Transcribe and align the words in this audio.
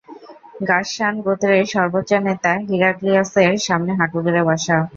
গাসসান 0.69 1.13
গোত্রের 1.25 1.65
সর্বোচ্চ 1.73 2.11
নেতা 2.27 2.51
হিরাক্লিয়াসের 2.67 3.53
সামনে 3.67 3.91
হাঁটু 3.99 4.17
গেড়ে 4.25 4.41
বসা। 4.47 4.77